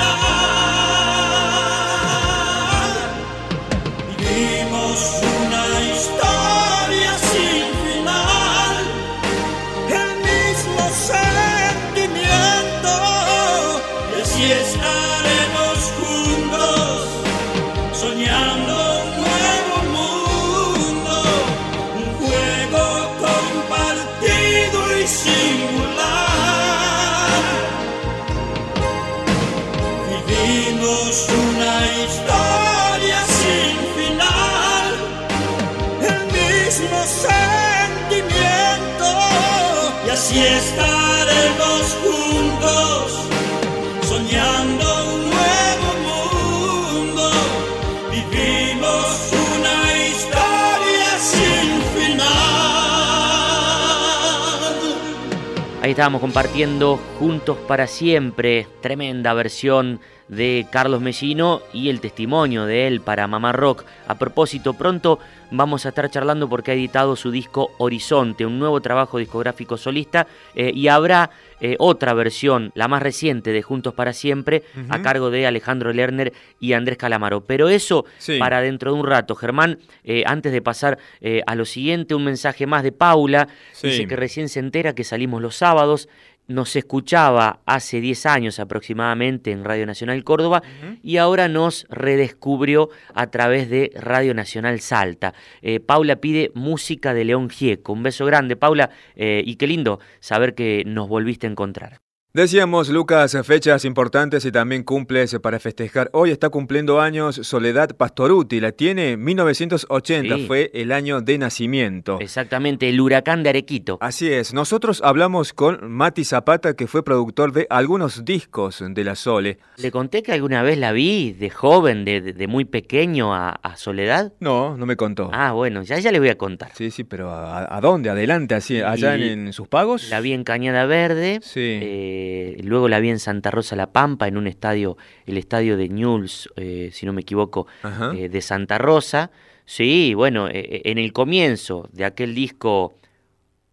[55.91, 59.99] Estábamos compartiendo Juntos para Siempre, tremenda versión
[60.31, 63.83] de Carlos Mellino y el testimonio de él para Mamá Rock.
[64.07, 65.19] A propósito, pronto
[65.51, 70.27] vamos a estar charlando porque ha editado su disco Horizonte, un nuevo trabajo discográfico solista,
[70.55, 75.29] eh, y habrá eh, otra versión, la más reciente de Juntos para Siempre, a cargo
[75.31, 77.41] de Alejandro Lerner y Andrés Calamaro.
[77.41, 78.05] Pero eso
[78.39, 79.35] para dentro de un rato.
[79.35, 80.97] Germán, eh, antes de pasar
[81.45, 83.49] a lo siguiente, un mensaje más de Paula.
[83.83, 86.07] Dice que recién se entera que salimos los sábados
[86.47, 90.61] nos escuchaba hace 10 años aproximadamente en Radio Nacional Córdoba
[91.01, 95.33] y ahora nos redescubrió a través de Radio Nacional Salta.
[95.61, 97.93] Eh, Paula pide música de León Gieco.
[97.93, 102.01] Un beso grande, Paula, eh, y qué lindo saber que nos volviste a encontrar.
[102.33, 106.09] Decíamos, Lucas, fechas importantes y también cumples para festejar.
[106.13, 112.21] Hoy está cumpliendo años Soledad Pastoruti, la tiene 1980, fue el año de nacimiento.
[112.21, 113.97] Exactamente, el huracán de Arequito.
[113.99, 119.15] Así es, nosotros hablamos con Mati Zapata, que fue productor de algunos discos de la
[119.15, 119.57] Sole.
[119.75, 124.31] ¿Le conté que alguna vez la vi de joven, de, muy pequeño a, Soledad?
[124.39, 125.31] No, no me contó.
[125.33, 126.71] Ah, bueno, ya, ya le voy a contar.
[126.75, 128.09] Sí, sí, pero ¿a, dónde?
[128.09, 128.55] ¿Adelante?
[128.55, 130.09] Así, ¿Allá en, sus pagos?
[130.09, 131.41] La vi en Cañada Verde.
[131.43, 131.59] Sí.
[131.59, 135.75] Eh, eh, luego la vi en Santa Rosa La Pampa, en un estadio, el estadio
[135.75, 137.67] de Newell's, eh, si no me equivoco,
[138.15, 139.31] eh, de Santa Rosa.
[139.65, 142.93] Sí, bueno, en el comienzo de aquel disco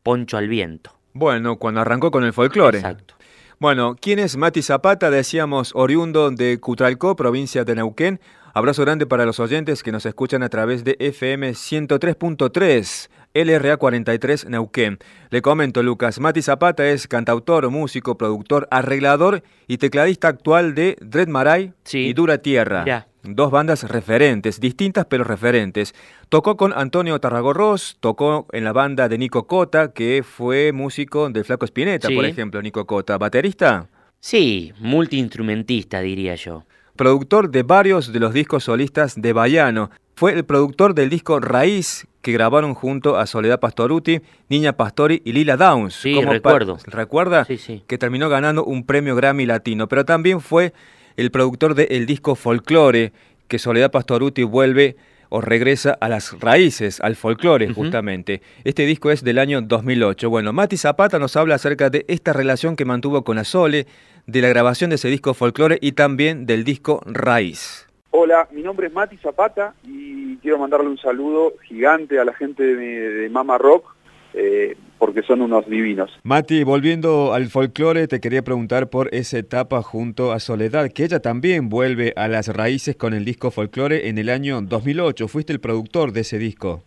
[0.03, 0.93] Poncho al Viento.
[1.13, 2.79] Bueno, cuando arrancó con el folclore.
[2.79, 3.15] Exacto.
[3.59, 5.11] Bueno, ¿quién es Mati Zapata?
[5.11, 8.21] Decíamos oriundo de Cutralcó, provincia de Neuquén.
[8.55, 14.47] Abrazo grande para los oyentes que nos escuchan a través de FM 103.3 LRA 43
[14.49, 14.99] Neuquén.
[15.31, 21.29] Le comento, Lucas, Mati Zapata es cantautor, músico, productor, arreglador y tecladista actual de Dread
[21.29, 23.07] Maray y Dura Tierra.
[23.23, 25.95] Dos bandas referentes, distintas pero referentes.
[26.29, 31.45] Tocó con Antonio Tarragorros, tocó en la banda de Nico Cota, que fue músico del
[31.45, 33.19] Flaco Spinetta, por ejemplo, Nico Cota.
[33.19, 33.89] ¿Baterista?
[34.21, 36.65] Sí, multiinstrumentista, diría yo.
[36.97, 39.91] Productor de varios de los discos solistas de Bayano.
[40.19, 45.31] Fue el productor del disco Raíz, que grabaron junto a Soledad Pastoruti, Niña Pastori y
[45.31, 45.95] Lila Downs.
[45.95, 46.77] Sí, recuerdo.
[46.87, 47.45] ¿Recuerda?
[47.45, 47.85] Sí, sí.
[47.87, 49.87] Que terminó ganando un premio Grammy Latino.
[49.87, 50.73] Pero también fue
[51.17, 53.13] el productor del disco Folklore,
[53.47, 54.97] que Soledad Pastoruti vuelve
[55.29, 58.43] o regresa a las raíces, al folclore justamente.
[58.65, 60.29] Este disco es del año 2008.
[60.29, 63.87] Bueno, Mati Zapata nos habla acerca de esta relación que mantuvo con la Sole,
[64.27, 67.88] de la grabación de ese disco folclore y también del disco Raíz.
[68.21, 72.75] Hola, mi nombre es Mati Zapata y quiero mandarle un saludo gigante a la gente
[72.75, 73.95] de, Mama Rock,
[74.35, 76.11] eh, porque son unos divinos.
[76.25, 81.21] Mati, volviendo al folclore, te quería preguntar por esa etapa junto a Soledad, que ella
[81.21, 85.29] también vuelve a las raíces con el disco folclore en el año 2008.
[85.29, 86.83] Fuiste el productor de ese disco.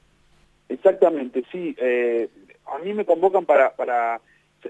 [0.67, 1.73] Exactamente, sí.
[1.79, 2.27] Eh,
[2.75, 4.19] a mí me convocan para, para...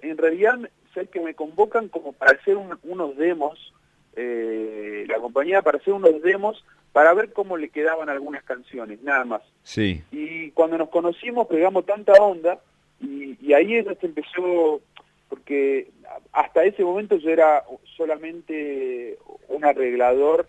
[0.04, 0.60] En realidad,
[0.94, 3.74] sé que me convocan como para hacer unos demos
[4.16, 9.24] eh, la compañía para hacer unos demos para ver cómo le quedaban algunas canciones, nada
[9.24, 9.42] más.
[9.64, 10.04] Sí.
[10.12, 12.60] Y cuando nos conocimos pegamos tanta onda
[13.00, 14.82] y, ahí es donde empezó,
[15.30, 15.90] porque
[16.32, 17.64] hasta ese momento yo era
[17.98, 20.48] solamente un arreglador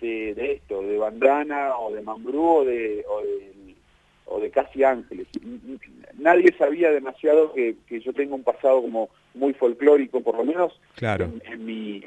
[0.00, 3.04] de, esto, de bandana o de mambrú o de,
[4.26, 5.28] o de, casi ángeles.
[6.18, 11.30] Nadie sabía demasiado que, yo tengo un pasado como muy folclórico, por lo menos claro.
[11.44, 12.02] en mi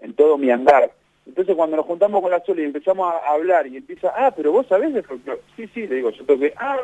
[0.00, 0.92] en todo mi andar.
[1.26, 4.52] Entonces cuando nos juntamos con la Sole y empezamos a hablar y empieza, ah, pero
[4.52, 5.40] vos sabés de folclore.
[5.56, 6.78] Sí, sí, le digo, yo toqué, ah,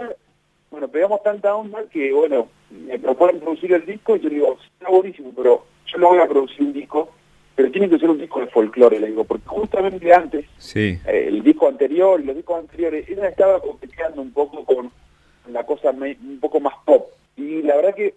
[0.70, 4.90] bueno, pegamos tanta onda que, bueno, me proponen producir el disco y yo digo, está
[4.90, 7.11] buenísimo, pero yo no voy a producir un disco,
[7.54, 10.98] pero tiene que ser un disco de folclore, le digo, porque justamente antes, sí.
[11.06, 14.90] Eh, el disco anterior y los discos anteriores, ella estaba compitiendo un poco con
[15.48, 17.08] la cosa un poco más pop.
[17.36, 18.14] Y la verdad que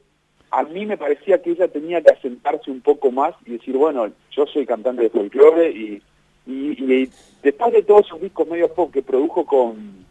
[0.53, 4.07] a mí me parecía que ella tenía que asentarse un poco más y decir, bueno,
[4.29, 6.01] yo soy cantante de folclore y,
[6.45, 7.09] y,
[7.41, 10.05] después de todos esos discos medio pop que produjo con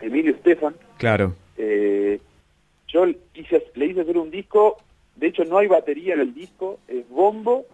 [0.00, 1.36] Emilio Estefan, claro.
[1.56, 2.20] Eh,
[2.88, 4.78] yo hice, le hice hacer un disco,
[5.14, 7.64] de hecho no hay batería en el disco, es bombo,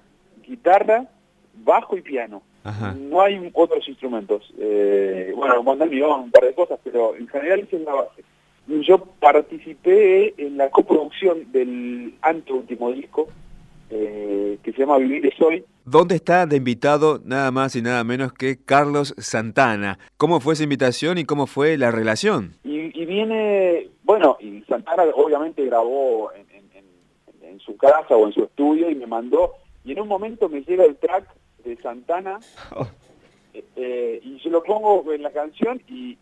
[0.46, 1.06] guitarra
[1.54, 2.42] bajo y piano.
[2.98, 4.52] No hay otros instrumentos.
[4.58, 8.22] Eh, bueno, mandar un par de cosas, pero en general es la base.
[8.66, 13.28] Yo participé en la coproducción del anteúltimo disco,
[13.90, 15.64] eh, que se llama Vivir es Hoy.
[15.84, 19.98] ¿Dónde está de invitado nada más y nada menos que Carlos Santana?
[20.16, 22.54] ¿Cómo fue esa invitación y cómo fue la relación?
[22.62, 28.94] Y, viene, bueno, y Santana obviamente grabó en, su casa o en su estudio y
[28.94, 29.54] me mandó,
[29.84, 31.24] y en un momento me llega el track
[31.64, 32.38] de Santana
[32.74, 32.86] oh.
[33.52, 36.16] eh, eh, y yo lo pongo en la canción y,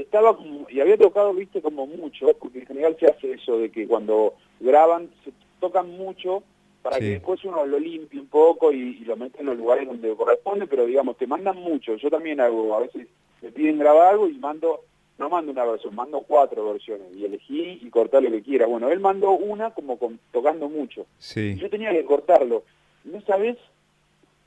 [0.00, 3.70] estaba como, y había tocado, viste, como mucho, porque en general se hace eso de
[3.70, 6.42] que cuando graban se tocan mucho
[6.82, 10.14] para que después uno lo limpie un poco y, lo mete en los lugares donde
[10.16, 11.94] corresponde, pero digamos, te mandan mucho.
[11.96, 13.06] Yo también hago, a veces
[13.40, 14.80] me piden grabar algo y mando,
[15.18, 18.66] no mando una versión, mando cuatro versiones y elegí y cortar lo que quiera.
[18.66, 19.98] Bueno, él mandó una como
[20.32, 21.06] tocando mucho.
[21.18, 21.54] Sí.
[21.56, 22.64] Yo tenía que cortarlo.
[23.04, 23.56] No sabes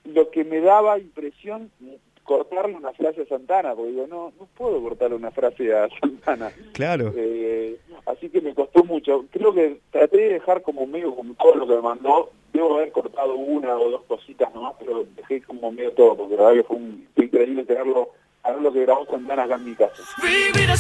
[0.03, 1.71] lo que me daba impresión
[2.26, 6.51] cortarle una frase a Santana, porque digo, no, no puedo cortarle una frase a Santana.
[6.73, 7.13] Claro.
[7.15, 9.26] Eh, así que me costó mucho.
[9.32, 12.32] Creo que traté de dejar como medio como todo lo que me mandó.
[12.51, 16.43] Debo haber cortado una o dos cositas nomás, pero dejé como medio todo, porque la
[16.43, 18.09] verdad que fue, un, increíble tenerlo,
[18.43, 20.03] a ver lo que grabó Santana acá en mi casa.
[20.21, 20.71] Vivir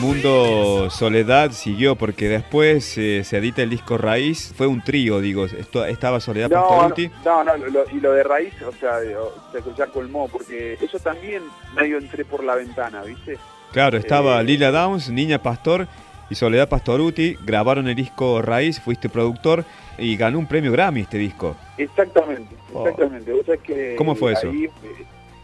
[0.00, 4.52] mundo Soledad siguió porque después eh, se edita el disco Raíz.
[4.56, 5.46] Fue un trío, digo.
[5.46, 7.10] Esto, ¿Estaba Soledad No, Pastoruti?
[7.24, 11.42] no, no, lo- y lo de raíz, o sea, se ya colmó, porque eso también
[11.74, 13.38] medio entré por la ventana, ¿viste?
[13.72, 15.86] Claro, estaba Eh, Lila Downs, Niña Pastor
[16.30, 17.36] y Soledad Pastoruti.
[17.44, 19.64] Grabaron el disco Raíz, fuiste productor
[19.98, 21.56] y ganó un premio Grammy este disco.
[21.76, 22.86] Exactamente, Oh.
[22.86, 23.32] exactamente.
[23.32, 24.48] Vos sabés que ¿Cómo fue eso?
[24.48, 24.70] eh,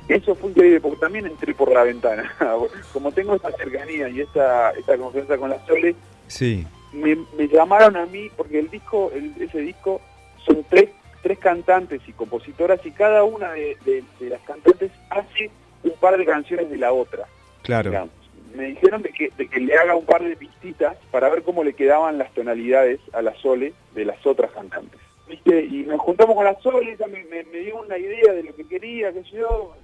[0.09, 2.35] eso fue increíble, porque también entré por la ventana.
[2.93, 5.95] Como tengo esta cercanía y esta, esta confianza con la Sole,
[6.27, 6.67] Sí.
[6.93, 10.01] me, me llamaron a mí, porque el disco, el- ese disco,
[10.45, 10.91] son tres,
[11.23, 15.51] tres cantantes y compositoras, y cada una de, de- de las cantantes hace
[15.83, 17.25] un par de canciones de la otra.
[17.63, 17.91] Claro.
[17.91, 18.11] digamos.
[18.55, 21.65] Me dijeron de que, de que le haga un par de pistitas para ver cómo
[21.65, 25.01] le quedaban las tonalidades a la Sole de las otras cantantes.
[25.27, 25.65] ¿Viste?
[25.65, 28.55] Y nos juntamos con la Sole, ella me, me- me dio una idea de lo
[28.55, 29.75] que quería, que yo...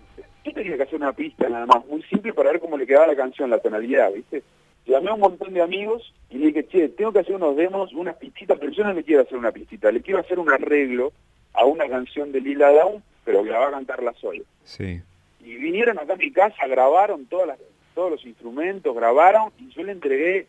[0.45, 3.07] Yo tenía que hacer una pista nada más, muy simple para ver cómo le quedaba
[3.09, 4.43] la canción, la tonalidad, ¿viste?
[4.87, 7.93] Llamé a un montón de amigos y le dije, che, tengo que hacer unos demos,
[7.93, 11.12] unas pistitas, pero yo no le quiero hacer una pistita, le quiero hacer un arreglo
[11.53, 15.01] a una canción de Lila Down, pero que la va a cantar la Sole Sí.
[15.45, 17.59] y vinieron acá a mi casa, grabaron todas las,
[17.95, 20.47] todos los instrumentos, grabaron y yo le entregué,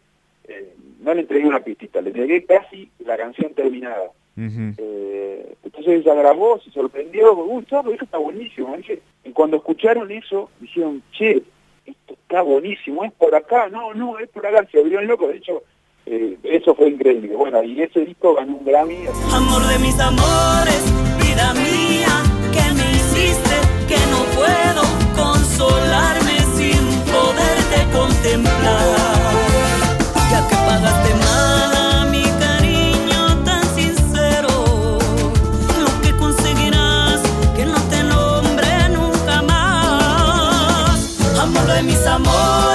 [0.47, 4.11] eh, no le entregué una pistita, le entregué casi la canción terminada.
[4.38, 4.75] Uh -huh.
[4.77, 8.75] eh, entonces ella grabó, se sorprendió, gustó, dijo, está buenísimo.
[9.23, 11.43] Y cuando escucharon eso, dijeron, che,
[11.86, 15.27] esto está buenísimo, es por acá, no, no, es por acá, se abrió el loco,
[15.27, 15.63] de hecho,
[16.05, 17.36] eh, eso fue increíble.
[17.36, 19.05] Bueno, y ese disco ganó un Grammy.
[19.34, 20.84] Amor de mis amores,
[21.17, 23.55] vida mía, que me hiciste,
[23.88, 24.82] que no puedo
[25.15, 28.97] consolarme sin poderte contemplar,
[30.32, 31.30] ya que pagaste más.
[41.84, 42.70] me chamou